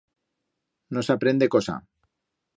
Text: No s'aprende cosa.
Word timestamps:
No 0.97 1.03
s'aprende 1.09 1.51
cosa. 1.59 1.79